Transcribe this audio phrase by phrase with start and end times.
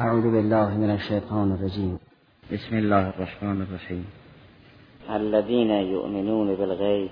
[0.00, 2.00] اعوذ بالله من الشیطان الرجیم
[2.52, 4.06] بسم الله الرحمن الرحیم
[5.08, 7.10] الذين يؤمنون بالغیب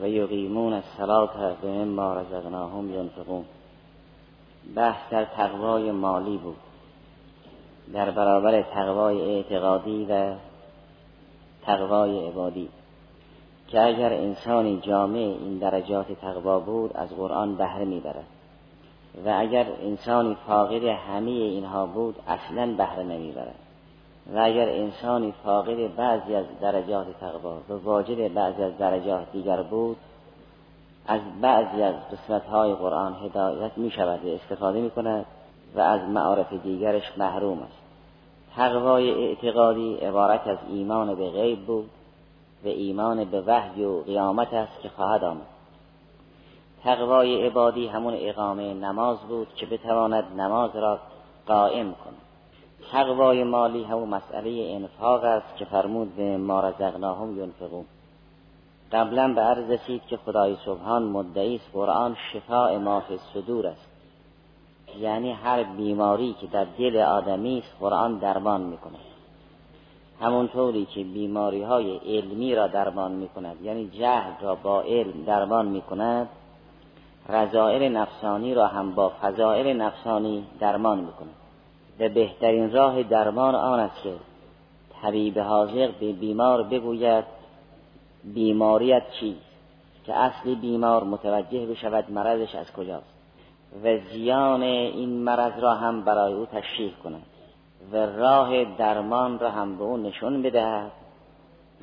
[0.00, 3.44] و یقیمون الصلاة و مما رزقناهم ينفقون.
[4.76, 6.56] بحث در تقوای مالی بود.
[7.92, 10.34] در برابر تقوای اعتقادی و
[11.66, 12.68] تقوای عبادی.
[13.68, 18.33] که اگر انسانی جامع این درجات تقوا بود از قرآن بهره می‌برد.
[19.26, 23.54] و اگر انسانی فاقد همه اینها بود اصلا بهره نمی‌برد.
[24.34, 29.96] و اگر انسانی فاقد بعضی از درجات تقوا و واجد بعضی از درجات دیگر بود
[31.06, 35.26] از بعضی از قسمت های قرآن هدایت می شود و استفاده می کند
[35.74, 37.84] و از معارف دیگرش محروم است.
[38.56, 41.90] تقوای اعتقادی عبارت از ایمان به غیب بود
[42.64, 45.53] و ایمان به وحی و قیامت است که خواهد آمد.
[46.84, 50.98] تقوای عبادی همون اقامه نماز بود که بتواند نماز را
[51.46, 52.20] قائم کند.
[52.92, 57.84] تقوای مالی همون مسئله انفاق است که فرمود به ما رزقناهم ینفقون.
[58.92, 63.88] قبلا به عرض رسید که خدای سبحان مدعی است قرآن شفاء ما فی صدور است.
[65.00, 68.94] یعنی هر بیماری که در دل آدمی است قرآن درمان می‌کند.
[70.20, 73.62] همونطوری که بیماری های علمی را درمان می‌کند.
[73.62, 76.28] یعنی جهل را با علم درمان می‌کند.
[77.28, 81.34] رضائل نفسانی را هم با فضائل نفسانی درمان می‌کند
[82.00, 84.12] و بهترین راه درمان آن است که
[85.02, 87.24] طبیب حاضق به بیمار بگوید
[88.24, 89.40] بیماریت چیست؟
[90.04, 93.14] که اصلی بیمار متوجه بشود مرضش از کجاست.
[93.84, 97.22] و زیان این مرض را هم برای او تشریح کند.
[97.92, 100.90] و راه درمان را هم به او نشون بدهد.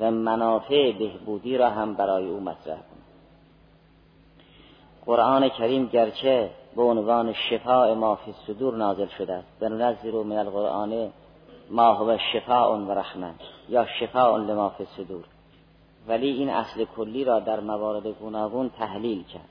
[0.00, 2.78] و منافع بهبودی را هم برای او مطرح
[5.06, 9.48] قرآن کریم گرچه به عنوان شفاء ما فی صدور نازل شده است.
[9.60, 11.10] و ننزل من القرآن
[11.70, 13.30] ما هو شفاء و رحمه
[13.68, 15.24] یا شفاء لما فی صدور
[16.08, 19.48] ولی این اصل کلی را در موارد گوناگون تحلیل کرد.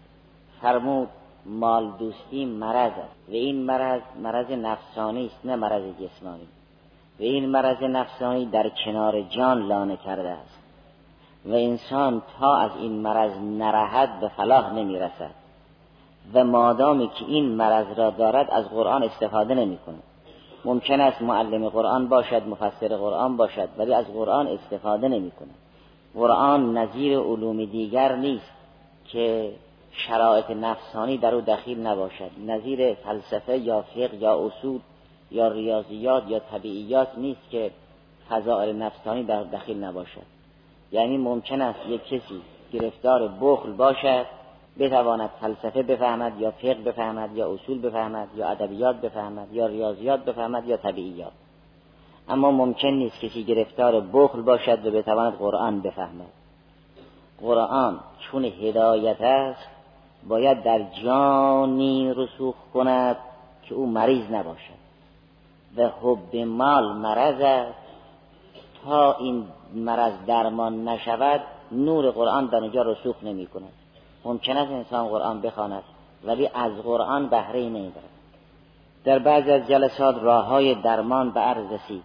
[0.61, 1.09] فرمود
[1.45, 3.29] مال دوستی مرض است.
[3.29, 6.47] و این مرض مرض نفسانی است نه مرض جسمانی.
[7.19, 10.59] و این مرض نفسانی در کنار جان لانه کرده است.
[11.45, 15.40] و انسان تا از این مرض نرهد به فلاح نمی رسد
[16.33, 20.03] و مادامی که این مرض را دارد از قرآن استفاده نمی کند
[20.65, 25.55] ممکن است معلم قرآن باشد مفسر قرآن باشد ولی از قرآن استفاده نمی کند
[26.13, 28.51] قرآن نظیر علوم دیگر نیست
[29.05, 29.51] که
[29.91, 32.31] شرایط نفسانی در او دخیل نباشد.
[32.47, 34.79] نظیر فلسفه یا فقه یا اصول
[35.31, 37.71] یا ریاضیات یا طبیعیات نیست که
[38.29, 40.25] فضائل نفسانی در دخیل نباشد.
[40.91, 42.41] یعنی ممکن است یک کسی
[42.73, 44.25] گرفتار بخل باشد
[44.79, 50.67] بتواند فلسفه بفهمد یا فقه بفهمد یا اصول بفهمد یا ادبیات بفهمد یا ریاضیات بفهمد
[50.67, 51.31] یا طبیعیات.
[52.29, 56.31] اما ممکن نیست کسی گرفتار بخل باشد و بتواند قرآن بفهمد.
[57.41, 59.67] قرآن چون هدایت است
[60.27, 63.17] باید در جانی رسوخ کند
[63.63, 64.81] که او مریض نباشد.
[65.77, 67.77] و حب مال مرض است.
[68.85, 73.73] تا این مرض درمان نشود نور قرآن در اونجا رسوخ نمی کند.
[74.25, 75.83] ممکن است انسان قرآن بخواند
[76.23, 78.09] ولی از قرآن بهره نمی‌برد.
[79.03, 82.03] در بعضی از جلسات راه های درمان به عرض رسید.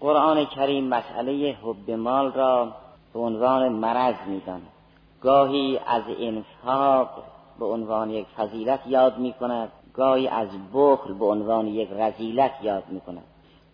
[0.00, 2.72] قرآن کریم مسئله حب مال را
[3.12, 4.66] به عنوان مرض می‌داند.
[5.22, 7.08] گاهی از انفاق
[7.58, 12.84] به عنوان یک فضیلت یاد می کند گاهی از بخل به عنوان یک رزیلت یاد
[12.88, 13.24] می کند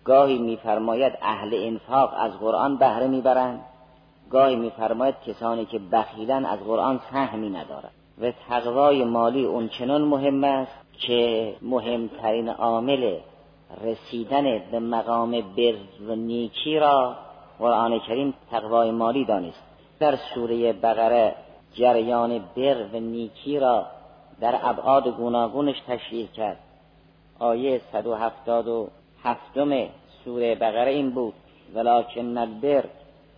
[0.05, 3.61] گاهی میفرماید اهل انفاق از قرآن بهره می‌برند.
[4.33, 10.45] گاهی میفرماید کسانی که بخیلن از قرآن سهمی ندارند و تقوای مالی اون چنان مهم
[10.45, 13.19] است که مهمترین عامل
[13.85, 15.75] رسیدن به مقام بر
[16.09, 17.17] و نیکی را
[17.59, 19.63] قرآن کریم تقوای مالی دانست.
[20.01, 21.35] در سوره بقره
[21.75, 23.87] جریان بر و نیکی را
[24.41, 26.59] در ابعاد گوناگونش تشریح کرد.
[27.39, 29.41] آیه 177
[30.25, 31.35] سوره بقره این بود.
[31.75, 32.85] ولکن البر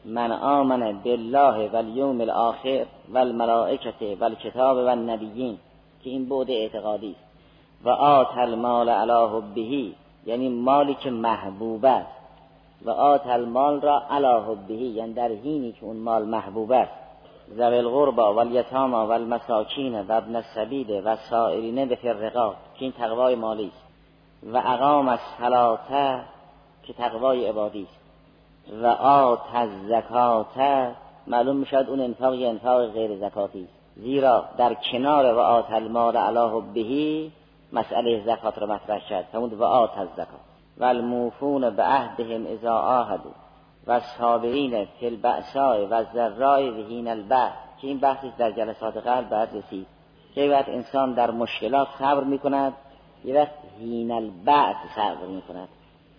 [0.04, 5.58] من آمن بالله و الیوم الاخر و الملائکت و الکتاب و النبیین
[6.04, 7.24] که این بود اعتقادی است.
[7.84, 9.92] و آت المال علی حبه
[10.26, 12.10] یعنی مالی که محبوب است.
[12.84, 16.92] و آت المال را علی حبه یعنی در حینی که اون مال محبوب است.
[17.56, 22.92] ذوی القربا و الیتاما و المساکین و ابن السبیل و سائرین به فرقات که این
[22.92, 23.84] تقوای مالی است.
[24.52, 26.20] و اقام الصلاة
[26.82, 28.03] که تقوای عبادی است.
[28.82, 30.58] و آت از زکات
[31.26, 36.38] معلوم می‌شد اون انفاق یه انفاق غیر زکاتی زیرا در کنار و آت المال علی
[36.38, 37.30] حبه
[37.72, 39.24] مسئله زکات را مطرح کرد.
[39.32, 40.40] فرمود و آت از زکات
[40.78, 43.30] و الموفون به عهدهم اذا آهدو
[43.86, 47.52] و صابرین فی البعثاء و ذرای و هین البعث.
[47.80, 49.86] که این بحثی در جلسات قبل بعد رسید.
[50.34, 52.72] که وقت انسان در مشکلات صبر می‌کند
[53.24, 55.68] یه وقت هین البعث صبر می‌کند.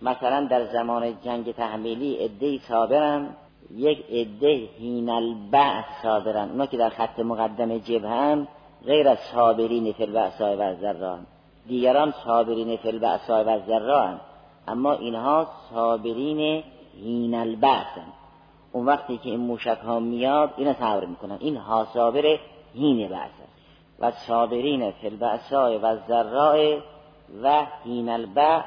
[0.02, 3.28] مثلا در زمان جنگ تحمیلی عده صابرن
[3.74, 6.50] یک عده هین البعث صابرن.
[6.50, 8.46] اونا که در خط مقدم جبهه
[8.84, 11.26] غیر از صابرین فی البعثاء و ذران
[11.68, 14.20] دیگران صابرین فی البعثاء و ذران
[14.68, 16.64] اما اینها صابرین
[17.02, 17.98] هین البعث
[18.72, 21.36] اون وقتی که این موشک ها میاد اینا صبر می‌کنن.
[21.40, 22.38] این ها صابر
[22.74, 23.30] هین بعث
[24.00, 25.08] و صابرین فی
[25.82, 26.78] و ذراء
[27.42, 28.64] و هین البعث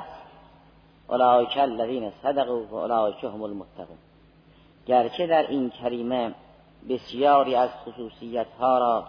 [1.09, 3.97] اولئک الذین صدقوا و اولئک هم المتقون.
[4.85, 6.33] گرچه در این کریمه
[6.89, 9.03] بسیاری از خصوصیت ها را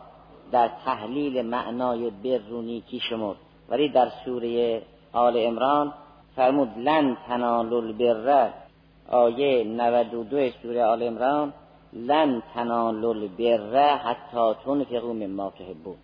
[0.52, 3.36] در تحلیل معنای بر و نیکی شمرد
[3.68, 4.82] ولی در سوره
[5.12, 5.94] آل امران
[6.36, 8.50] فرمود لن تنالوا البر.
[9.08, 11.52] آیه 92 سوره آل امران
[11.92, 15.96] لن تنالوا البر حتی تنفقوا مما تحبون.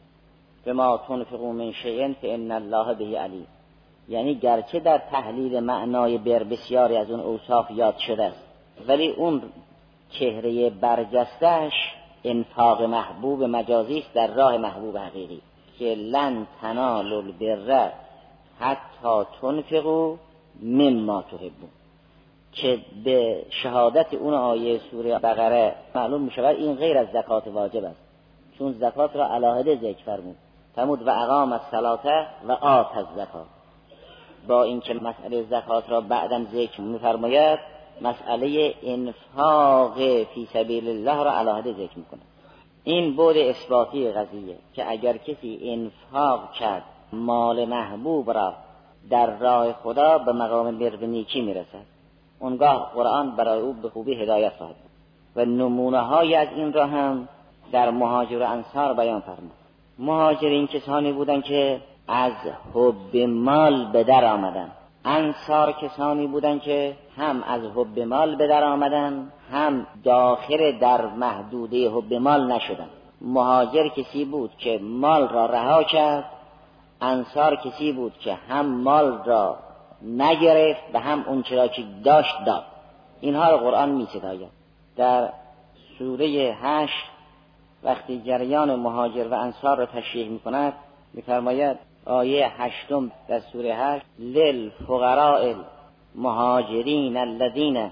[0.66, 3.46] بما تنفقوا من شیء فان الله به علیم.
[4.08, 8.42] یعنی گرچه در تحلیل معنای بر بسیاری از اون اوصاف یاد شده است
[8.88, 9.42] ولی اون
[10.10, 11.72] چهره برجستش
[12.24, 15.40] انفاق محبوب مجازی است در راه محبوب حقیقی
[15.78, 17.92] که لن تنالوا البر
[18.60, 20.16] حتی تنفقوا
[20.62, 21.70] مما تحبون.
[22.52, 27.84] که به شهادت اون آیه سوره بقره معلوم می شود این غیر از زکات واجب
[27.84, 28.00] است.
[28.58, 30.36] چون زکات را علاهده ذکر فرمود.
[30.74, 31.60] فرمود و اقام از
[32.48, 33.55] و آت از زکات
[34.48, 37.58] با اینکه مسئله زکات را بعدا ذکر میفرماید
[38.00, 42.20] مسئله انفاق فی سبیل الله را علاهده ذکر می‌کنه.
[42.84, 46.82] این بود اثباتی قضیه که اگر کسی انفاق کرد
[47.12, 48.52] مال محبوب را
[49.10, 51.86] در راه خدا به مقام بر نیکی می‌رسد.
[52.38, 54.74] اونگاه قرآن برای او به خوبی هدایت خواهد
[55.36, 57.28] و نمونه های از این را هم
[57.72, 59.52] در مهاجر و انصار بیان فرمود.
[59.98, 62.32] مهاجرین کسانی بودند که از
[62.74, 64.70] حب مال به در آمدن.
[65.04, 71.90] انصار کسانی بودند که هم از حب مال به در آمدن هم داخل در محدوده
[71.90, 72.88] حب مال نشدن.
[73.20, 76.24] مهاجر کسی بود که مال را رها کرد
[77.00, 79.56] انصار کسی بود که هم مال را
[80.02, 82.64] نگرفت و هم اون چرا که داشت داد.
[83.20, 84.08] اینها را قرآن می
[84.96, 85.28] در
[85.98, 87.04] سوره هشت
[87.82, 90.72] وقتی جریان مهاجر و انصار را تشریح می کند
[91.14, 91.76] میفرماید
[92.06, 95.54] آیه هشتم در سوره هشت للفقراء
[96.14, 97.90] المهاجرین الذین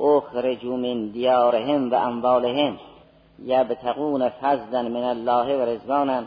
[0.00, 2.78] اخرجوا من دیارهم و اموالهم
[3.44, 6.22] یبتغون فضلا من الله و رضوانا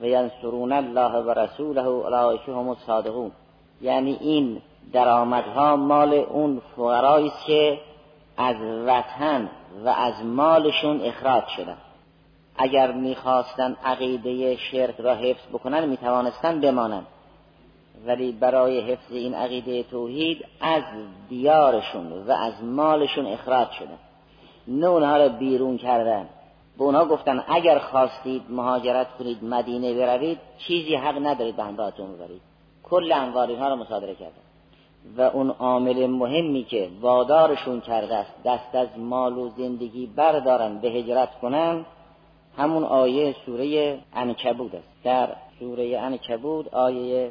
[0.00, 3.32] و ینصرون الله و رسوله اولئک هم الصادقون.
[3.80, 4.62] یعنی این
[4.92, 7.78] درآمدها مال اون فقرایی که
[8.36, 8.56] از
[8.86, 9.50] وطن
[9.84, 11.76] و از مالشون اخراج شدن.
[12.62, 17.06] اگر می‌خواستن عقیده شرک را حفظ بکنن می‌توانستن بمانند.
[18.06, 20.82] ولی برای حفظ این عقیده توحید از
[21.28, 23.98] دیارشون و از مالشون اخراج شدن
[24.68, 26.28] نه اونها را بیرون کردن.
[26.78, 32.42] به اونها گفتن اگر خواستید مهاجرت کنید مدینه بروید چیزی حق ندارید به همراهتون ببرید.
[32.82, 34.32] کل اموال اینها را مصادره کردن.
[35.16, 40.88] و اون عامل مهمی که وادارشون کرده است دست از مال و زندگی بردارن به
[40.88, 41.84] هجرت کنن
[42.60, 44.88] همون آیه سوره انکبود است.
[45.04, 47.30] در سوره انکبود آیه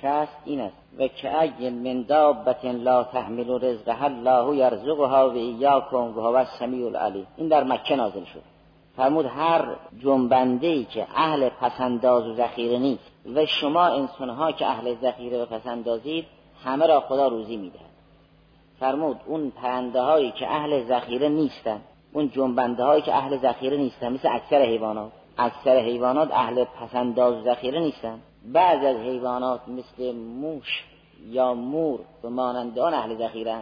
[0.00, 0.76] شست این است.
[0.98, 6.86] و که اگل من دابت لا تحمل رزقها الله یرزقها و ایاکم و هو السمیع
[6.86, 7.26] العلیم.
[7.36, 8.42] این در مکه نازل شد.
[8.96, 14.94] فرمود هر جنبنده ای که اهل پسنداز و ذخیره نیست و شما انسانها که اهل
[14.94, 16.24] ذخیره و پسندازید
[16.64, 17.78] همه را خدا روزی میده
[18.80, 21.80] فرمود اون پرنده هایی که اهل ذخیره نیستن
[22.12, 25.12] اون جنبنده هایی که اهل ذخیره نیستن مثل اکثر حیوانات.
[25.38, 28.18] اکثر حیوانات اهل پسنداز و ذخیره نیستن.
[28.44, 30.84] بعض از حیوانات مثل موش
[31.26, 33.60] یا مور به مانند آن اهل ذخیره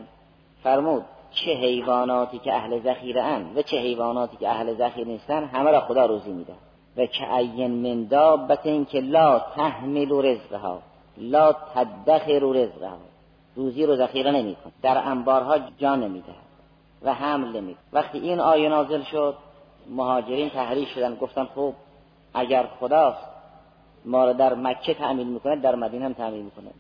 [0.62, 5.70] فرمود چه حیواناتی که اهل ذخیره ان و چه حیواناتی که اهل ذخیره نیستن همه
[5.70, 6.52] را خدا روزی میده
[6.96, 10.82] و که این من دابت که لا تحمل رزقها
[11.18, 12.96] لا تدخر رزقها.
[13.54, 14.72] روزی رو ذخیره نمیکن.
[14.82, 16.32] در انبارها جا نمیده
[17.06, 19.34] و حمل نمید وقتی این آیه نازل شد
[19.90, 21.72] مهاجرین تحریش شدن گفتن خب
[22.34, 23.26] اگر خداست
[24.04, 26.70] ما رو در مکه تعمیل می‌کنه در مدینه هم تعمیل می‌کنه.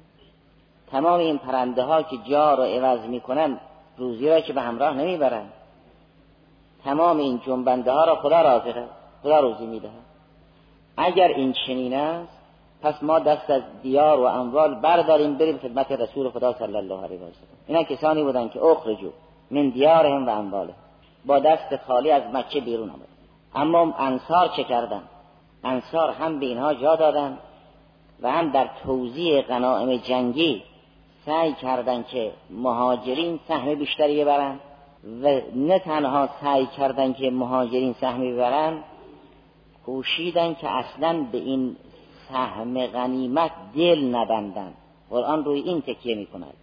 [0.90, 3.60] تمام این پرنده ها که جا رو عوض می‌کنن
[3.96, 5.46] روزی را که به همراه نمی‌برن.
[6.84, 8.84] تمام این جنبنده ها را خدا رازقه
[9.22, 9.90] خدا روزی میده
[10.96, 12.36] اگر این چنین است
[12.82, 17.18] پس ما دست از دیار و اموال برداریم بریم خدمت رسول خدا صلی الله علیه
[17.18, 19.10] و سلم اینا کسانی بودن که اخرجو.
[19.50, 20.74] من دیارهم و اموالهم
[21.26, 23.08] با دست خالی از مکه بیرون آمد.
[23.54, 25.02] اما انصار چه کردن؟
[25.64, 27.38] انصار هم به اینها جا دادن
[28.22, 30.62] و هم در توزیع غنائم جنگی
[31.26, 34.60] سعی کردند که مهاجرین سهم بیشتری ببرند
[35.22, 38.84] و نه تنها سعی کردند که مهاجرین سهمی ببرند
[39.86, 41.76] کوشیدن که اصلا به این
[42.28, 44.74] سهم غنیمت دل نبندن.
[45.10, 46.54] قرآن روی این تکیه می کند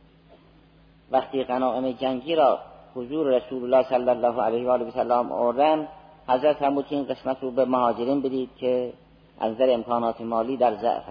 [1.11, 2.59] وقتی غنائم جنگی را
[2.95, 5.87] حضور رسول الله صلی الله علیه و آله و سلم آوردن
[6.27, 8.93] حضرت فرمود این قسمت رو به مهاجرین بدید که
[9.39, 11.03] از نظر امکانات مالی در ضعف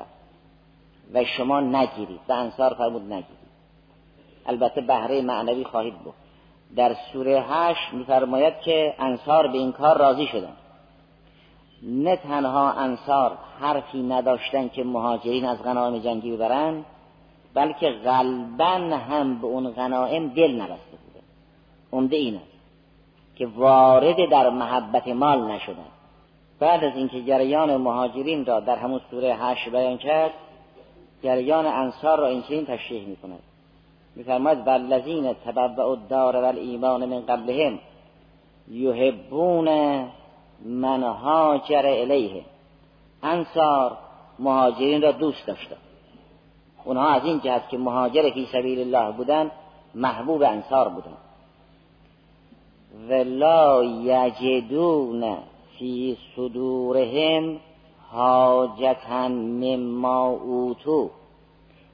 [1.15, 3.43] و شما نگیرید و انصار فرمود نگیرید.
[4.47, 6.15] البته بهره معنوی خواهید بود.
[6.77, 10.53] در سوره هشت میفرماید که انصار به این کار راضی شدن.
[11.83, 16.85] نه تنها انصار حرفی نداشتن که مهاجرین از غنایم جنگی ببرن
[17.55, 20.93] بلکه غلبا هم به اون غنایم دل نبسته.
[20.93, 21.02] بوده
[21.93, 22.53] عمده این است
[23.37, 25.93] که وارد در محبت مال نشدن.
[26.59, 30.31] بعد از اینکه جریان مهاجرین را در همون سوره هشت بیان کرد
[31.23, 33.41] جریان انصار را این چنین تشریح می کند
[34.17, 37.79] میفرماید والذین تبوأوا الدار والایمان من قبلهم
[38.69, 39.69] یحبون
[40.65, 42.45] من هاجر الیه.
[43.23, 43.99] انصار
[44.39, 45.77] مهاجرین را دوست داشتن
[46.85, 49.51] اونها از این جهت که مهاجر فی سبیل الله بودن
[49.95, 51.17] محبوب انصار بودن.
[53.11, 55.37] ولا یجدون
[55.79, 57.57] فی صدورهم
[58.13, 61.11] حاجتا مما اوتو.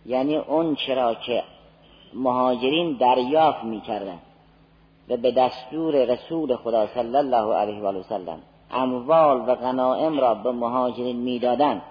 [0.06, 1.42] یعنی اون چرا که
[2.14, 4.18] مهاجرین دریافت می‌کردن
[5.08, 8.38] و به دستور رسول خدا صلی الله علیه و سلم
[8.70, 11.82] اموال و غنائم را به مهاجرین می‌دادند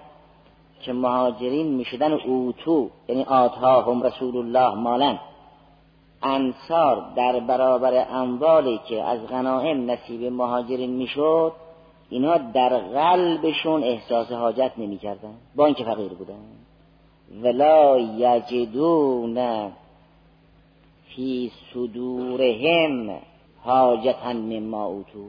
[0.80, 5.18] که مهاجرین می‌شدن اوتو یعنی هم رسول الله مالن.
[6.22, 11.52] انصار در برابر اموالی که از غنائم نصیب مهاجرین می‌شد
[12.10, 15.34] اینا در قلبشون احساس حاجت نمی‌کردن.
[15.56, 16.34] با اینکه فقیر بودن.
[17.42, 19.68] ولا یجدون
[21.08, 23.18] فی صدورهم
[23.64, 25.28] حاجتا مما اوتو.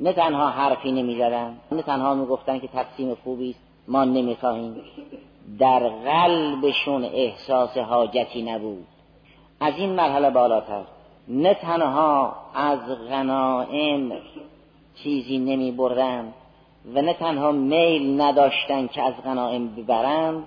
[0.00, 4.76] نه تنها حرفی نمی‌زدن نه تنها می‌گفتن که تقسیم خوبی است ما نمی‌خواهیم.
[5.58, 8.86] در قلبشون احساس حاجتی نبود.
[9.64, 10.82] از این مرحله بالاتر.
[11.28, 12.78] نه تنها از
[13.08, 14.12] غنائم
[14.94, 16.32] چیزی نمی بردن
[16.94, 20.44] و نه تنها میل نداشتن که از غنائم ببرند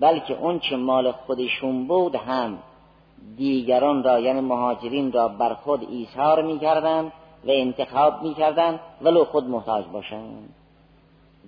[0.00, 2.58] بلکه اون چه مال خودشون بود هم
[3.36, 7.12] دیگران را یعنی مهاجرین را بر خود ایثار می‌کردند
[7.44, 10.54] و انتخاب می‌کردند ولو خود محتاج باشند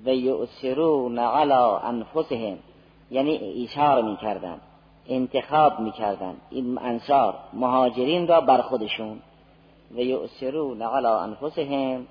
[0.05, 1.53] و یؤثرون علی
[1.85, 2.59] انفسهم
[3.11, 4.61] یعنی ایثار می‌کردند
[5.09, 6.41] انتخاب می‌کردند.
[6.51, 9.21] این انصار مهاجرین را بر خودشون.
[9.95, 12.07] و یؤثرون علی انفسهم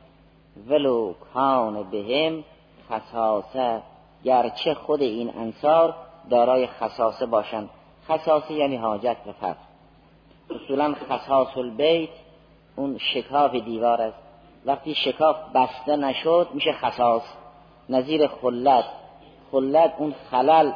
[0.68, 2.44] ولو کان بهم
[2.90, 3.82] خصاصه.
[4.24, 5.96] گرچه خود این انصار
[6.30, 7.70] دارای خصاصه باشند.
[8.08, 9.56] خصاصه یعنی حاجت و فقر.
[10.50, 12.10] اصولا خصاص البیت
[12.76, 14.18] اون شکاف دیوار است.
[14.66, 17.24] وقتی شکاف بسته نشد میشه خصاص.
[17.90, 18.86] نظیر خلت
[19.52, 20.72] خلت اون خلل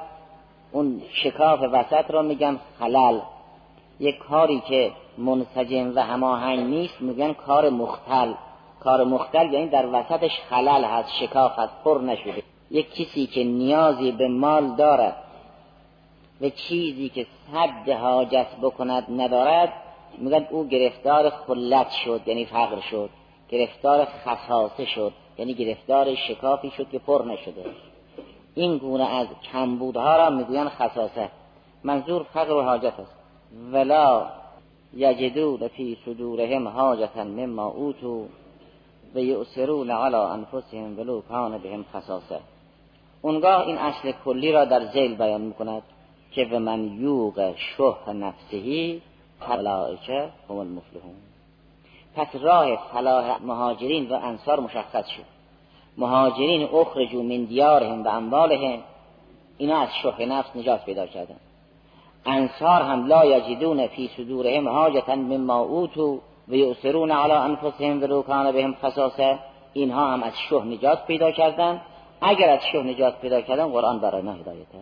[0.75, 3.19] اون شکاف وسط را میگن خلل
[3.99, 8.33] یک کاری که منسجم و هماهنگ نیست میگن کار مختل.
[8.79, 12.43] کار مختل یعنی در وسطش خلل هست شکاف هست پر نشده.
[12.71, 15.15] یک کسی که نیازی به مال دارد
[16.41, 19.73] و چیزی که صد حاجت بکند ندارد
[20.17, 23.09] میگن او گرفتار خلت شد یعنی فقر شد.
[23.49, 27.65] گرفتار خصاصه شد یعنی گرفتار شکافی شد که پر نشده.
[28.55, 31.29] این گونه از کمبودها را می‌گوین خصاصه.
[31.83, 33.15] منظور فقر و حاجت است.
[33.71, 34.25] ولا
[34.93, 38.25] یجدون فی صدورهم حاجتا مما اوتو
[39.15, 42.39] و یؤثرون علی انفسهم ولو کان بهم خصاصه.
[43.21, 45.83] اونگاه این اصل کلی را در زیل بیان می‌کند
[46.31, 49.01] که و من یوق شه نفسهی
[49.39, 51.15] فلائکه هم المفلحون.
[52.15, 55.34] پس راه فلاح مهاجرین و انصار مشخص شد.
[55.97, 58.79] مهاجرین اخرجو من دیارهم و اموالهم
[59.57, 61.35] اینا از شه نفس نجات پیدا کردن.
[62.25, 68.51] انصار هم لا یجدون فی صدورهم حاجتا مما اوتو و یؤثرون علی انفسهم ولو کان
[68.51, 69.39] بهم خصاصه.
[69.73, 71.81] اینها هم از شه نجات پیدا کردن.
[72.21, 74.77] اگر از شه نجات پیدا کردن قرآن برای ما هدایته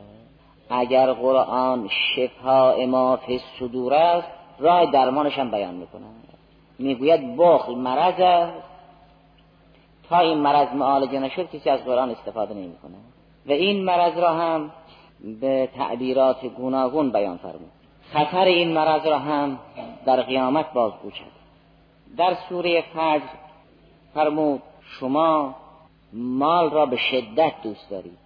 [0.70, 4.27] اگر قرآن شفا ما فی صدور است
[4.60, 6.01] راه درمانش هم بیان می‌کنه.
[6.79, 8.73] می‌گوید بخل مرض است.
[10.13, 12.96] تا این مرض معالجه نشد کسی از قرآن استفاده نمی‌کنه.
[13.46, 14.72] و این مرض را هم
[15.41, 17.72] به تعبیرات گوناگون بیان فرمود.
[18.13, 19.60] خطر این مرض را هم
[20.05, 21.32] در قیامت بازگو کرد
[22.17, 23.22] در سوره فجر
[24.13, 25.55] فرمود شما
[26.13, 28.17] مال را به شدت دوست دارید.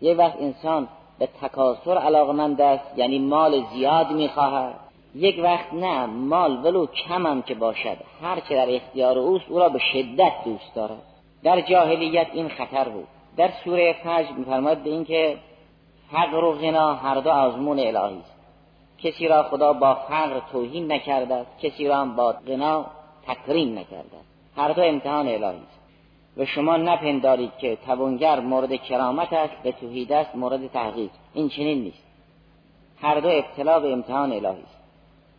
[0.00, 4.74] یه وقت انسان به تکاسر علاقمند است یعنی مال زیاد می‌خواهد.
[5.14, 7.96] یک وقت نه مال ولو کم که باشد.
[8.22, 11.07] هر چه در اختیار اوست او را به شدت دوست دارد.
[11.42, 13.06] در جاهلیت این خطر بود.
[13.36, 15.36] در سوره فجر میفرماید به اینکه
[16.12, 18.34] فقر و غنا هر دو آزمون الهی است.
[18.98, 22.86] کسی را خدا با فقر توهین نکرده است کسی را با غنا
[23.26, 25.78] تکریم نکرده است هر دو امتحان الهی است.
[26.36, 31.10] و شما نپندارید که توانگر مورد کرامت است به توحید است مورد تحقیق.
[31.34, 32.04] این چنین نیست.
[33.00, 34.78] هر دو ابتلا به امتحان الهی است.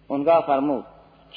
[0.08, 0.86] اونگاه فرمود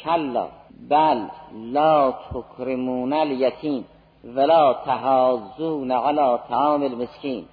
[0.05, 0.49] کلا
[0.89, 3.85] بل لا تکرمون الیتیم.
[4.25, 7.45] ولا تهازون علی طعام المسکین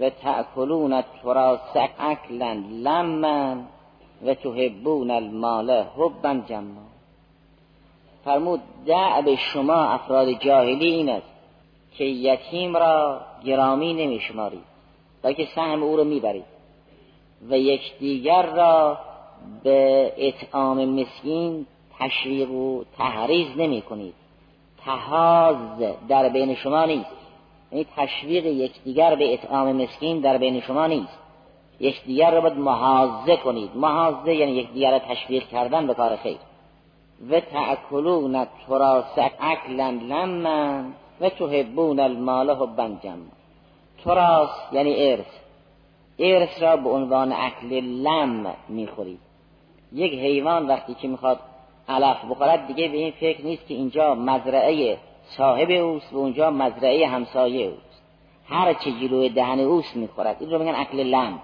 [0.00, 2.52] و تأکلون التراث اکلا
[2.82, 3.56] لما
[4.26, 6.86] و تحبون المال حبا جما.
[8.24, 11.26] فرمود دعب شما افراد جاهلی این است
[11.98, 14.64] که یتیم را گرامی نمی شمارید
[15.22, 16.44] بلکه سهم او را می‌برید
[17.50, 18.98] و یکدیگر را
[19.62, 21.66] به اطعام مسکین
[21.98, 24.25] تشویق و تحریز نمی کنید
[24.86, 25.56] تحاز
[26.08, 27.10] در بین شما نیست.
[27.72, 31.18] یعنی تشویق یکدیگر به اطعام مسکین در بین شما نیست.
[31.80, 33.70] یکدیگر را باید محازه کنید.
[33.74, 36.36] محازه یعنی یکدیگر را تشویق کردن به کار خیر.
[37.30, 40.84] و تأکلون تراس اکلا لما
[41.20, 43.26] و تحبون المال حبا جما
[44.04, 45.26] تراس یعنی ارث.
[46.18, 49.18] ارث را به عنوان اکل لم می‌خورید.
[49.92, 51.38] یک حیوان وقتی که می‌خواد
[51.88, 57.06] علف بخورد دیگه به این فکر نیست که اینجا مزرعه صاحب اوست و اونجا مزرعه
[57.06, 58.02] همسایه اوست.
[58.48, 60.36] هر چه جلوی دهن اوست می‌خورد.
[60.40, 61.38] این رو میگن اکل لم.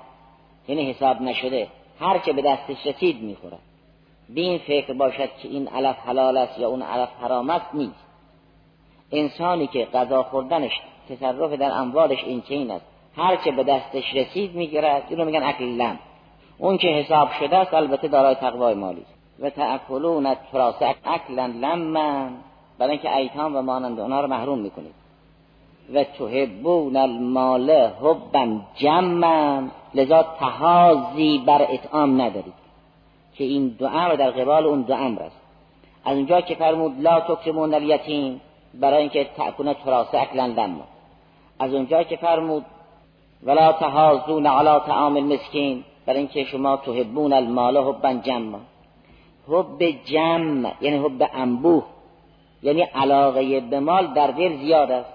[0.68, 1.68] یعنی حساب نشده.
[2.00, 3.58] هر چه به دستش رسید می‌خورد.
[4.28, 8.06] به این فکر باشد که این علف حلال است یا اون علف حرام است نیست.
[9.12, 12.84] انسانی که غذا خوردنش تصرف در اموالش این چین است.
[13.16, 15.06] هر چه به دستش رسید می‌گیرد.
[15.08, 15.98] این رو میگن اکل لم.
[16.58, 19.04] اون که حساب شده است البته دارای تقوای مالی.
[19.40, 22.28] و تأکلون التراث اکلا لما
[22.78, 24.94] برای اینکه ایتام و مانند اونا رو محروم می‌کنید.
[25.94, 29.62] و تحبون المال حبا جمع
[29.94, 32.62] لذا تهازی بر اطعام ندارید.
[33.34, 35.36] که این دو امر در قبال اون دو امر است
[36.04, 38.40] از اونجا که فرمود لا تکرمون الیتیم
[38.74, 40.84] برای اینکه تأکون تراث اکلا لما.
[41.58, 42.64] از اونجا که فرمود
[43.42, 48.58] ولا تهازون علی طعام المسکین برای اینکه شما تحبون المال حبا جمع
[49.48, 51.84] حب جمع یعنی حب انبوه.
[52.62, 55.12] یعنی علاقه به مال در دل زیاد است.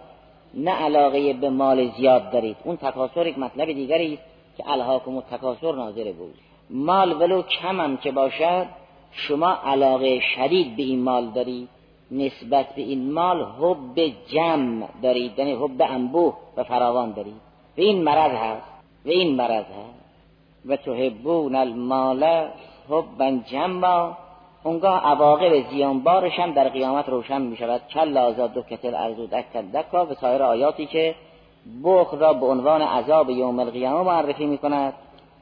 [0.53, 2.57] نه علاقه به مال زیاد دارید.
[2.63, 4.23] اون تکاسر یک مطلب دیگری است
[4.57, 6.33] که الهاکم و تکاسر ناظر بود
[6.69, 8.65] مال ولو کم هم که باشد
[9.11, 11.69] شما علاقه شدید به این مال دارید
[12.11, 15.39] نسبت به این مال حب جمع دارید.
[15.39, 17.41] یعنی حب انبوه و فراوان دارید.
[17.77, 18.67] و این مرض هست.
[19.05, 19.97] و این مرض هست.
[20.65, 22.47] و تحبون المال
[22.89, 24.13] حبا جمع
[24.63, 29.71] اونگاه عواقب زیانبارش هم در قیامت روشن می شود کل آزاد دو کتل ارزو دکت
[29.71, 31.15] دکا و سایر آیاتی که
[31.83, 34.93] بخل را به عنوان عذاب یوم القیامه معرفی می کند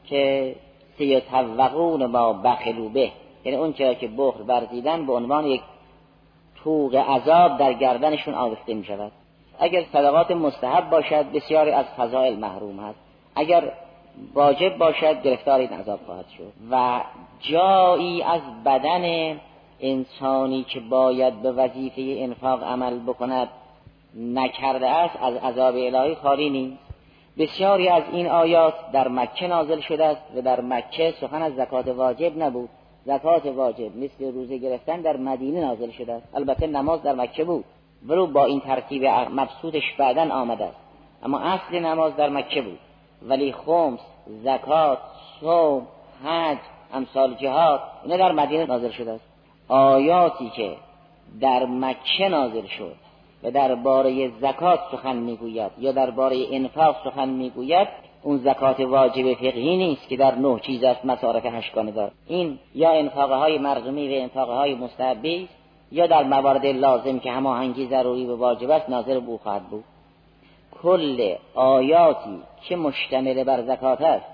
[0.06, 0.56] که
[0.98, 3.12] سیتوقون ما بخلو به.
[3.46, 5.62] یعنی اون چرا که بخل برزیدن به عنوان یک
[6.64, 9.12] توق عذاب در گردنشون آویخته می شود
[9.60, 13.00] اگر صدقات مستحب باشد بسیاری از فضائل محروم هست.
[13.36, 13.72] اگر
[14.34, 16.54] واجب باشد گرفتار این عذاب خواهد شد.
[16.72, 17.02] و
[17.40, 19.36] جایی از بدن
[19.80, 23.48] انسانی که باید به وظیفه انفاق عمل بکند
[24.16, 26.78] نکرده است از عذاب الهی خالی نیست.
[27.38, 31.88] بسیاری از این آیات در مکه نازل شده است و در مکه سخن از زکات
[31.88, 32.70] واجب نبود.
[33.06, 36.36] زکات واجب مثل روزه گرفتن در مدینه نازل شده است.
[36.36, 37.66] البته نماز در مکه بود
[38.08, 40.78] ولو با این ترتیب مبسوطش بعدا آمده است.
[41.24, 42.80] اما اصل نماز در مکه بود.
[43.30, 44.00] ولی خمس
[44.44, 44.98] زکات
[45.40, 45.88] صوم
[46.26, 46.58] حج
[46.94, 49.24] امثال جهاد اینا در مدینه نازل شده است.
[49.68, 50.76] آیاتی که
[51.42, 52.96] در مکه نازل شد
[53.44, 57.88] و درباره زکات سخن می‌گوید یا درباره انفاق سخن می‌گوید
[58.24, 62.12] اون زکات واجب فقهی نیست که در نه چیز است مصارف هشگانه دار.
[62.28, 65.50] این یا انفاقه های مرغمی و انفاقه های مستحبی
[65.92, 69.84] یا در موارد لازم که هماهنگی ضروری و واجب است ناظر بو خواهد بود.
[70.84, 74.26] کل آیاتی که مشتمل بر زکات است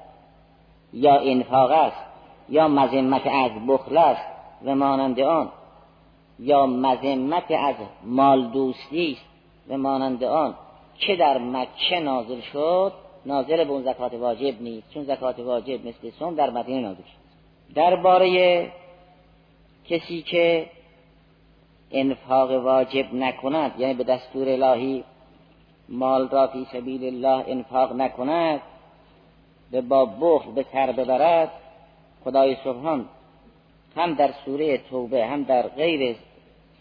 [0.93, 2.05] یا انفاق است
[2.49, 4.25] یا مذمت از بخل است
[4.65, 5.49] و مانند آن
[6.39, 9.25] یا مذمت از مال دوستی است
[9.69, 10.55] و مانند آن.
[10.97, 12.93] که در مکه نازل شد؟
[13.25, 17.21] نازل به اون زکات واجب نیست چون زکات واجب مثل سوم در مدینه نازل شد.
[17.75, 18.71] درباره
[19.89, 20.65] کسی که
[21.91, 25.03] انفاق واجب نکند یعنی به دستور الهی
[25.91, 28.61] مال را فی سبیل الله انفاق نکند
[29.71, 31.51] به با بخل به سر ببرد
[32.23, 33.05] خدای سبحان
[33.95, 36.15] هم در سوره توبه هم در غیر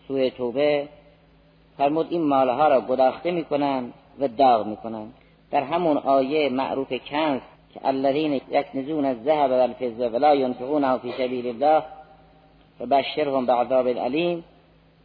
[0.08, 0.88] سوره توبه
[1.78, 5.14] فرمود این مالها را گداخته می‌کنند و داغ می‌کنند.
[5.50, 7.40] در همون آیه معروف کنز
[7.74, 11.82] که الذین یکنزون الذهب والفضه ولا ينفقونه فی سبیل الله
[12.78, 14.44] فبشرهم بعذاب العلیم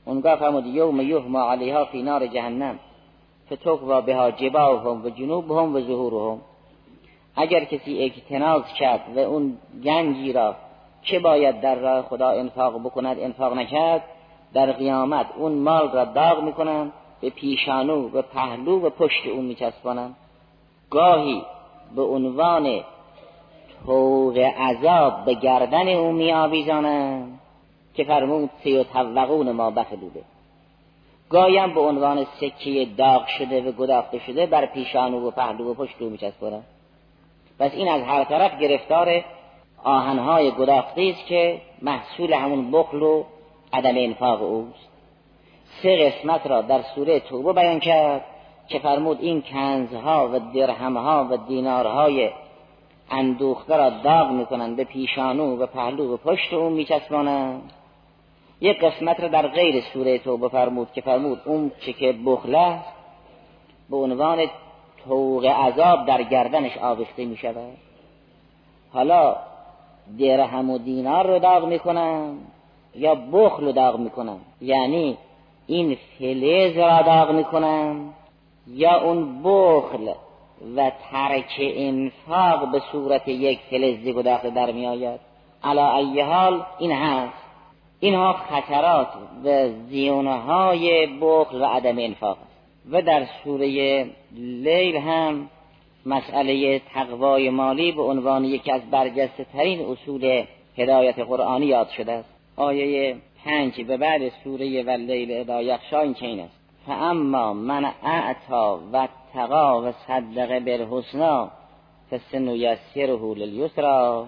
[0.05, 2.79] اونگاه فرمود یوم یهما علیها فی نار جهنم.
[3.51, 6.41] فتوکوا بها جباههم و جنوبهم و ظهورهم
[7.35, 10.55] اگر کسی اکتناز کرد و اون گنجی را
[11.03, 14.03] که باید در راه خدا انفاق بکند انفاق نکرد
[14.53, 20.15] در قیامت اون مال را داغ می‌کنند به پیشانو و پهلو و پشت اون میچسبانند.
[20.89, 21.41] گاهی
[21.95, 22.79] به عنوان
[23.85, 27.39] توق عذاب به گردن او میآویزانند.
[27.95, 28.83] که فرمود سی و
[29.53, 30.23] ما بخلوده.
[31.29, 35.95] گایم به عنوان سکه داغ شده و گداخته شده بر پیشانو و پهلو و پشت
[36.01, 36.65] او میچسبانند
[37.59, 39.23] پس این از هر طرف گرفتار
[39.83, 43.23] آهنهای گداخته است که محصول همون بخل و
[43.73, 44.89] عدم انفاق اوست.
[45.83, 48.25] سه قسمت را در سوره توبه بیان کرد
[48.67, 52.29] که فرمود این کنزها و درهمها و دینارهای
[53.11, 57.71] اندوخته را داغ می‌کنند به پیشانو و پهلو و پشت اون میچسبانند.
[58.61, 62.79] یک قسمت را در غیر سوره توبه فرمود که فرمود اون چه که بخله
[63.89, 64.45] به عنوان
[65.07, 67.77] توق عذاب در گردنش آویخته می شود.
[68.93, 69.35] حالا
[70.19, 72.37] درهم و دینار رو داغ می‌کنن
[72.95, 75.17] یا بخل رو داغ می‌کنن یعنی
[75.67, 78.09] این فلز را داغ می‌کنن
[78.67, 80.13] یا اون بخل
[80.75, 85.19] و ترک انفاق به صورت یک فلزی گداخته در می آید؟
[85.63, 87.44] علا ای حال این هست.
[87.99, 89.07] اینها خطرات
[89.43, 92.37] و زیونه های بخل و عدم انفاق
[92.91, 94.05] و در سوره
[94.35, 95.49] لیل هم
[96.05, 100.43] مسئله تقوای مالی به عنوان یکی از برجسته ترین اصول
[100.77, 102.29] هدایت قرآنی یاد شده است.
[102.55, 106.59] آیه پنج به بعد سوره و لیل ادا یخشا این چین است.
[106.87, 111.51] فاما من اعتا و تقا و صدق بالحسنا
[112.11, 114.27] فسنیسره لیسرا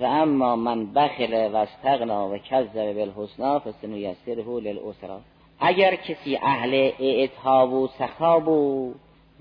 [0.00, 5.20] و اما من بخل و استغنا و کذب بالحسنا فسنیسره للاسرا
[5.60, 8.94] اگر کسی اهل اعتاب و سخا بود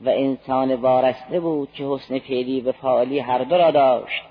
[0.06, 4.24] و انسان وارسته بود که حسن فعلی و فعالی هر دو را داشت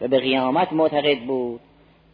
[0.00, 1.60] و به قیامت معتقد بود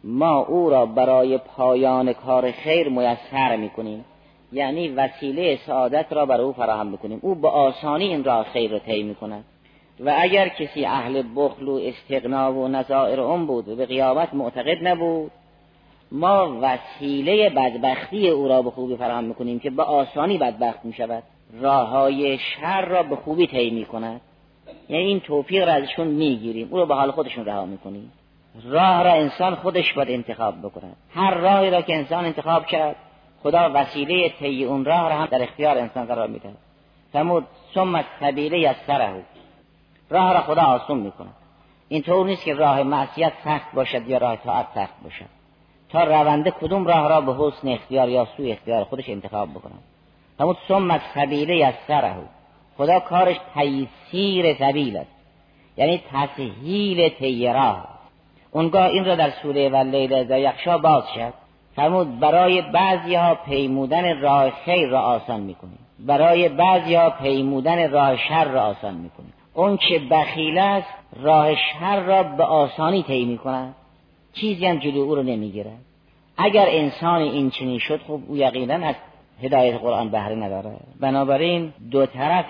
[0.03, 4.05] ما او را برای پایان کار خیر میسر می‌کنیم.
[4.51, 7.19] یعنی وسیله سعادت را برای او فراهم می‌کنیم.
[7.21, 9.43] او به آسانی این راه خیر را طی می‌کند.
[10.05, 14.87] و اگر کسی اهل بخل و استغنا و نظائر اون بود و به قیامت معتقد
[14.87, 15.31] نبود
[16.11, 21.23] ما وسیله بدبختی او را به خوبی فراهم می‌کنیم که به آسانی بدبخت می‌شود.
[21.61, 24.21] راه های شر را به خوبی طی می‌کند.
[24.89, 26.67] یعنی این توفیق را ازشون می‌گیریم.
[26.71, 28.11] او را به حال خودشون رها می‌کنیم.
[28.63, 30.95] راه را انسان خودش باید انتخاب بکند.
[31.13, 32.95] هر راهی را که انسان انتخاب کرد
[33.43, 36.49] خدا وسیله طی اون راه را هم در اختیار انسان قرار میده
[37.13, 39.07] فرمود ثم سبیله از سره
[40.11, 41.11] راه را خدا آسون
[41.89, 45.25] این طور نیست که راه معصیت سخت باشد یا راه طاعت سخت باشد.
[45.89, 49.83] تا رونده کدوم راه را به حسن اختیار یا سوی اختیار خودش انتخاب بکند
[50.39, 52.15] همون ثم سبیله از سره
[52.77, 55.11] خدا کارش تیسیر سبیل است.
[55.77, 57.87] یعنی تسهیل تیراه
[58.51, 61.33] اونگاه این را در سوره و لیل در یخشا باز شد.
[61.75, 65.79] فرمود برای بعضی ها پیمودن راه خیر را آسان می‌کنیم.
[65.99, 69.33] برای بعضی ها پیمودن راه شر را آسان می‌کنیم.
[69.53, 70.87] اون که بخیل است
[71.21, 73.75] راه شر را به آسانی طی می‌کند
[74.33, 75.77] چیزی هم جلو او رو نمی‌گیرد
[76.37, 78.95] اگر انسان این چنین شد خب او یقینا از
[79.43, 80.71] هدایت قرآن بهره نداره.
[80.99, 82.45] بنابراین دو طرف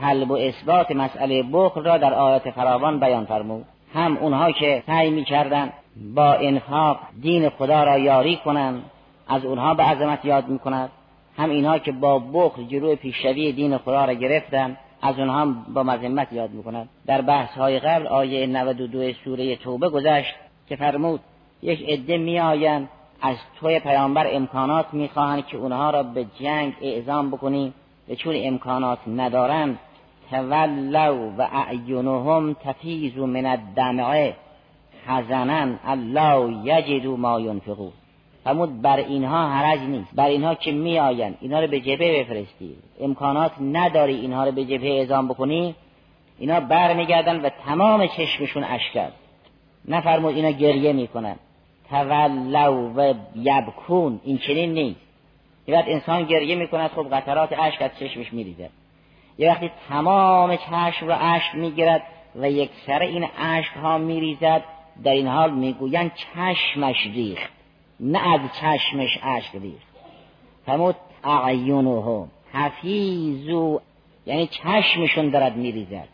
[0.00, 3.64] طلب و اثبات مسئله بخل را در آیات فراوان بیان فرمود.
[3.94, 5.72] هم اونها که سعی می‌کردن
[6.14, 8.82] با انفاق دین خدا را یاری کنند
[9.28, 10.90] از اونها به عظمت یاد می‌کند.
[11.36, 15.82] هم اینها که با بخل جلوی پیشروی دین خدا را گرفتن از اونها هم با
[15.82, 16.88] مذمت یاد می‌کند.
[17.06, 20.34] در بحث های قبل آیه 92 سوره توبه گذشت
[20.68, 21.20] که فرمود
[21.62, 22.88] یک عده میآیند
[23.22, 27.72] از توی پیامبر امکانات می‌خواهند که اونها را به جنگ اعزام بکنی
[28.08, 29.78] و چون امکانات ندارن
[30.30, 34.36] تولوا و اعینهم تفیز من الدمعه
[35.06, 37.92] حزنا الله یجدو ما ینفقون.
[38.44, 40.14] فرمود بر اینها حرج نیست.
[40.14, 41.38] بر اینها که میآیند.
[41.40, 42.76] اینها رو به جبه بفرستی.
[43.00, 45.74] امکانات نداری اینها رو به جبه اعزام بکنی.
[46.38, 49.08] اینا برمیگردن و تمام چشمشون اشک
[49.88, 51.36] نفرمود اینا گریه می‌کنن.
[51.90, 54.20] تولو و یبکون.
[54.24, 55.00] این چنین نیست.
[55.66, 58.70] یه وقت انسان گریه می‌کند خب قطرات اشک از چشمش میریزه.
[59.38, 62.02] یه وقتی تمام چشم را اشک می‌گیرد
[62.36, 64.62] و یک سر این اشک ها میریزد
[65.04, 67.63] در این حال می‌گویند چشمش ریخت.
[68.00, 69.86] نه از چشمش اشک ریخت.
[70.66, 73.80] فرمود اعیونهم حفیظو
[74.26, 76.08] یعنی چشمشون دارد میریزد.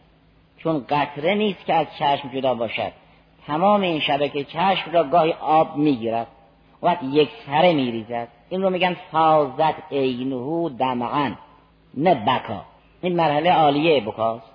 [0.59, 2.93] چون قطره نیست که از چشم جدا باشد.
[3.47, 6.27] تمام این شبکه چشم را گاهی آب می‌گیرد.
[6.83, 8.29] و یک سره میریزد.
[8.49, 11.37] این رو میگن فازت عینه دمعن
[11.95, 12.63] نه بکا
[13.03, 14.47] این مرحله عالیه بکاست.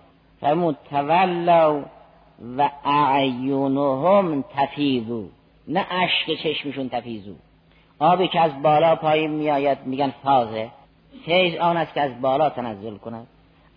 [0.42, 1.82] فرمود تولو
[2.58, 5.26] و اعیونهم تفیزو
[5.68, 7.34] نه اشک چشمشون تفیزو.
[8.00, 10.70] آبی که از بالا پایین میآید میگن فازه.
[11.26, 13.28] فیض آن است که از بالا تنزل کند.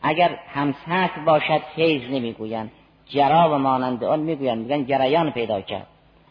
[0.03, 2.71] اگر همسط باشد فیض نمی‌گویند.
[3.07, 4.59] جرا و مانند آن می‌گویند.
[4.59, 5.87] میگن جریان پیدا کرد.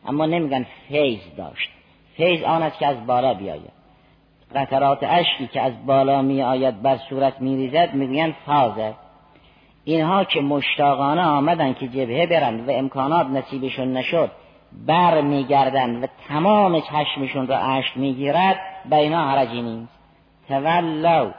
[0.07, 1.69] اما نمیگن فیض داشت.
[2.17, 3.77] فیض آن است که از بالا بیاید.
[4.55, 8.93] قطرات اشکی که از بالا می آید بر صورت می ریزد می‌گویند فازه.
[9.83, 14.31] اینها که مشتاقانه آمدن که جبهه برند و امکانات نصیبشون نشد
[14.71, 19.99] بر میگردند و تمام چشمشون را اشک می‌گیرد بینا حرجی نیست.
[20.47, 21.31] تولو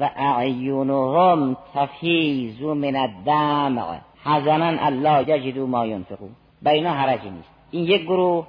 [0.00, 3.98] و اعیونهم تفیز من الدمع.
[4.24, 6.30] حزنا الله یجدو ما ینفقون
[6.62, 7.50] بینا حرجی نیست.
[7.70, 8.46] این یک گروه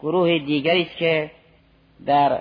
[0.00, 1.30] گروه دیگری است که
[2.06, 2.38] در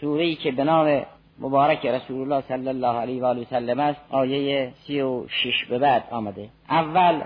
[0.00, 1.02] سوره که به نام
[1.38, 5.78] مبارک رسول الله صلی الله علیه و آله وسلم است آیه سی و شش به
[5.78, 6.48] بعد آمده.
[6.68, 7.20] اول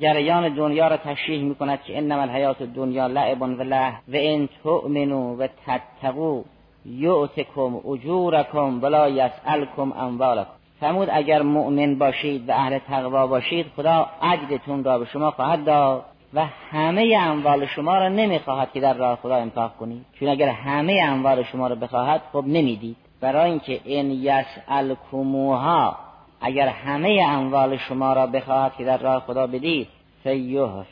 [0.00, 4.48] جریان دنیا را تشریح می کند که انما الحیات دنیا لعب و له و ان
[4.62, 6.42] تؤمنوا و تتقوا
[6.86, 10.50] یؤتکم اجورکم ولا یسألکم اموالکم.
[10.80, 16.04] فرمود اگر مؤمن باشید و اهل تقوا باشید خدا اجرتون را به شما خواهد داد
[16.34, 20.06] و همه اموال شما را نمی‌خواهد که در راه خدا انفاق کنید.
[20.20, 22.96] چون اگر همه اموال شما را بخواهد خب نمی‌دید.
[23.20, 25.96] برای اینکه این یسألکموها
[26.40, 29.88] اگر همه اموال شما را بخواهد که در راه خدا بدید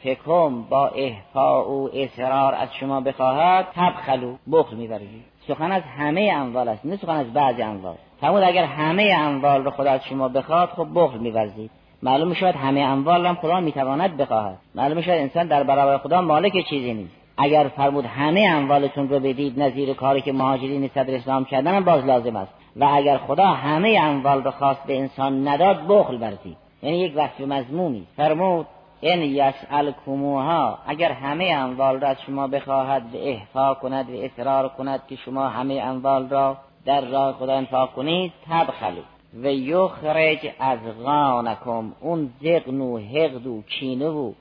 [0.03, 5.25] فکم با احفاء و اصرار از شما بخواهد تبخلو بخل می‌برید.
[5.49, 7.95] سخن از همه اموال است نه سخن از بعضی اموال.
[8.21, 11.71] فرمود اگر همه اموال را خدا از شما بخواد خب بخل میورزید.
[12.03, 14.59] معلوم شود همه اموال را خدا می‌تواند بخواهد.
[14.75, 17.13] معلوم شود انسان در برابر خدا مالک چیزی نیست.
[17.39, 22.37] اگر فرمود همه اموالتون رو بدید نظیر کاری که مهاجرین صدر اسلام کردن باز لازم
[22.37, 22.53] است.
[22.77, 27.41] و اگر خدا همه اموال رو خواست به انسان نداد بخل ورزید یعنی یک وصف
[27.41, 28.07] مضمونی.
[28.17, 28.67] فرمود
[29.01, 35.01] این یسألکموها اگر همه اموال را از شما بخواهد به احفا کند و اصرار کند
[35.09, 39.03] که شما همه اموال را در راه خدا انفاق کنید تبخلو
[39.43, 44.33] و یخرج از غانکم اون زغن و حقد و کینه و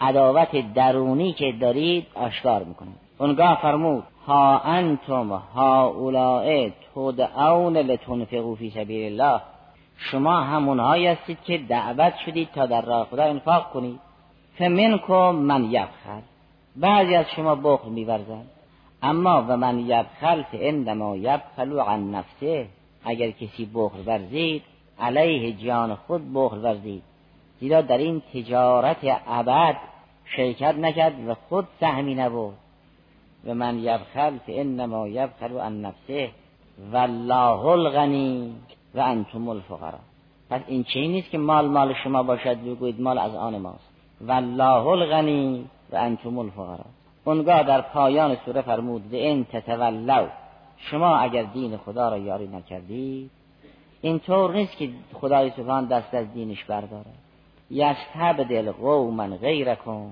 [0.00, 8.70] عداوت درونی که دارید آشکار می‌کنید اونگاه فرمود ها انتم ها اولائه تدعون لتنفقوا فی
[8.70, 9.40] سبیل الله.
[9.96, 14.00] شما همونهایی هستید که دعوت شدید تا در راه خدا انفاق کنید.
[14.58, 16.20] فمنکم من یبخل.
[16.76, 18.50] بعضی از شما بخل میورزند
[19.02, 22.66] اما و من یبخل فانما یبخل عن نفسه.
[23.04, 24.62] اگر کسی بخل ورزید
[25.00, 27.02] علیه جان خود بخل ورزید.
[27.60, 29.76] زیرا در این تجارت ابد
[30.24, 32.54] شرکت نکرد و خود سهمی نبود
[33.46, 36.30] و من یبخل فانما یبخل عن نفسه
[36.92, 38.54] والله الغنی
[38.94, 39.98] و انتم الفقرا
[40.50, 43.88] پس این چی نیست که مال مال شما باشد بگویید مال از آن ماست.
[44.20, 46.84] والله الغنی و انتم الفقرا
[47.24, 50.26] اونگاه در پایان سوره فرمود این تتولو
[50.76, 53.30] شما اگر دین خدا را یاری نکردی
[54.00, 57.10] اینطور نیست که خدای سبحان دست از دینش برداره.
[57.70, 60.10] یستبدل قوما غیرکم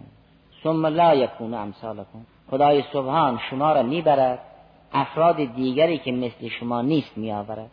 [0.65, 2.27] ثم لا یکون امثالکم.
[2.51, 4.39] خدای سبحان شما را می‌برد
[4.93, 7.71] افراد دیگری که مثل شما نیست میآورد.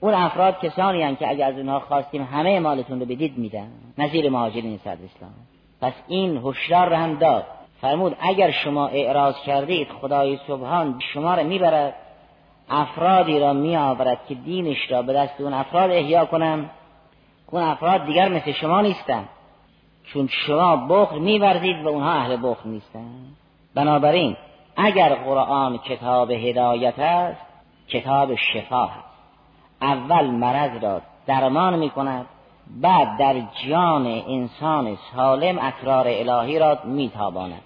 [0.00, 3.68] اون افراد کسانی هم که اگر از اونها خواستیم همه مالتون رو بدید میدن.
[3.98, 5.32] نظیر مهاجرین صدر اسلام.
[5.80, 7.44] پس این هشدار را هم داد.
[7.80, 11.94] فرمود اگر شما اعراض کردید خدای سبحان شما را می‌برد.
[12.70, 16.70] افرادی را میآورد که دینش را به دست اون افراد احیا کنم
[17.50, 19.28] اون افراد دیگر مثل شما نیستن
[20.04, 23.06] چون شما بخل میورزید و اونها اهل بخل نیستن
[23.74, 24.36] بنابراین
[24.76, 27.40] اگر قرآن کتاب هدایت است
[27.88, 29.10] کتاب شفا است
[29.82, 32.26] اول مرض را درمان می کند
[32.66, 33.34] بعد در
[33.68, 37.62] جان انسان سالم اسرار الهی را میتاباند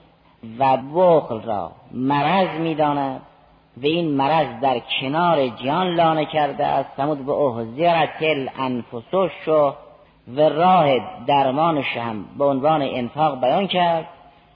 [0.58, 3.20] و بخل را مرض می‌داند.
[3.76, 6.88] و این مرض در کنار جان لانه کرده است.
[6.96, 9.48] سمود به احزرت الانفسش
[10.36, 10.86] و راه
[11.26, 14.06] درمانش هم به عنوان انفاق بیان کرد.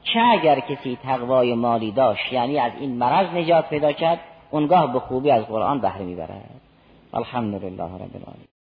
[0.02, 5.00] چه اگر کسی تقوای مالی داشت یعنی از این مرض نجات پیدا کرد اونگاه به
[5.00, 6.60] خوبی از قرآن بهره می‌برد.
[7.14, 8.57] الحمدلله رب العالمین.